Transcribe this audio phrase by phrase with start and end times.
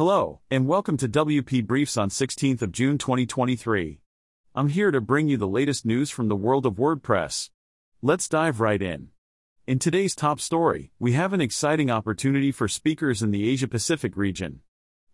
[0.00, 4.00] Hello, and welcome to WP Briefs on 16th of June 2023.
[4.54, 7.50] I'm here to bring you the latest news from the world of WordPress.
[8.00, 9.08] Let's dive right in.
[9.66, 14.16] In today's top story, we have an exciting opportunity for speakers in the Asia Pacific
[14.16, 14.60] region.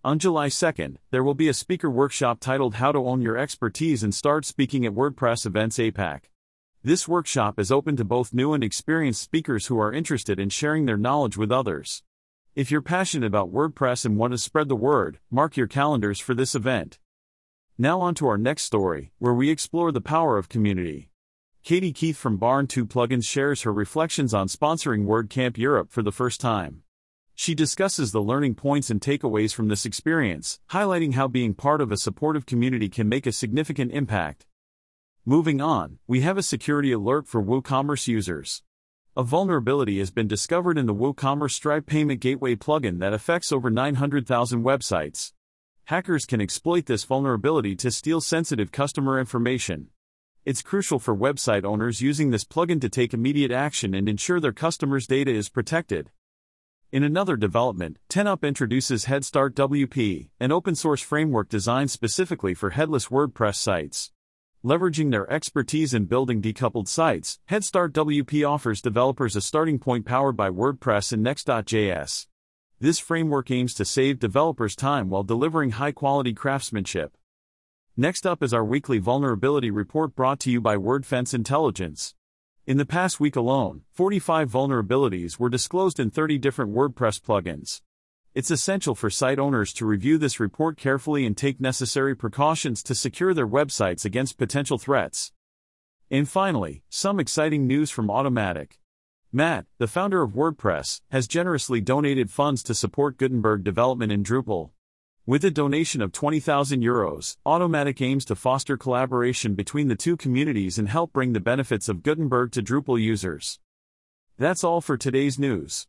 [0.04, 4.04] On July 2nd, there will be a speaker workshop titled How to Own Your Expertise
[4.04, 6.26] and Start Speaking at WordPress Events APAC.
[6.84, 10.87] This workshop is open to both new and experienced speakers who are interested in sharing
[10.87, 12.04] their knowledge with others.
[12.56, 16.32] If you're passionate about WordPress and want to spread the word, mark your calendars for
[16.32, 16.98] this event.
[17.77, 21.11] Now on to our next story, where we explore the power of community.
[21.64, 26.41] Katie Keith from Barn2 Plugins shares her reflections on sponsoring WordCamp Europe for the first
[26.41, 26.83] time.
[27.34, 31.92] She discusses the learning points and takeaways from this experience, highlighting how being part of
[31.92, 34.47] a supportive community can make a significant impact.
[35.27, 38.62] Moving on, we have a security alert for WooCommerce users.
[39.19, 43.70] A vulnerability has been discovered in the WooCommerce Stripe Payment Gateway plugin that affects over
[43.70, 45.33] 900,000 websites.
[45.84, 49.89] Hackers can exploit this vulnerability to steal sensitive customer information.
[50.44, 54.53] It's crucial for website owners using this plugin to take immediate action and ensure their
[54.53, 56.11] customers' data is protected.
[56.92, 63.06] In another development, 10up introduces HeadStart WP, an open source framework designed specifically for headless
[63.06, 64.12] WordPress sites.
[64.67, 70.36] Leveraging their expertise in building decoupled sites, HeadStart WP offers developers a starting point powered
[70.36, 72.27] by WordPress and Next.js.
[72.81, 77.17] This framework aims to save developers time while delivering high quality craftsmanship.
[77.97, 82.17] Next up is our weekly vulnerability report brought to you by WordFence Intelligence.
[82.67, 87.83] In the past week alone, 45 vulnerabilities were disclosed in 30 different WordPress plugins.
[88.37, 92.95] It's essential for site owners to review this report carefully and take necessary precautions to
[92.95, 95.33] secure their websites against potential threats.
[96.11, 98.73] And finally, some exciting news from Automattic.
[99.33, 104.73] Matt, the founder of WordPress, has generously donated funds to support Gutenberg development in Drupal.
[105.25, 110.77] With a donation of 20,000 euros, Automattic aims to foster collaboration between the two communities
[110.77, 113.60] and help bring the benefits of Gutenberg to Drupal users.
[114.37, 115.87] That's all for today's news.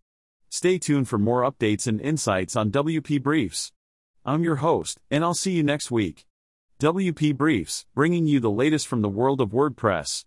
[0.50, 3.74] Stay tuned for more updates and insights on WP Briefs.
[4.26, 6.26] I'm your host, and I'll see you next week.
[6.80, 10.24] WP Briefs, bringing you the latest from the world of WordPress.